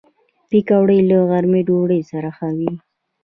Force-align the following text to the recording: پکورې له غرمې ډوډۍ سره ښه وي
پکورې 0.49 0.99
له 1.09 1.17
غرمې 1.29 1.61
ډوډۍ 1.67 2.01
سره 2.11 2.29
ښه 2.37 2.49
وي 2.57 2.71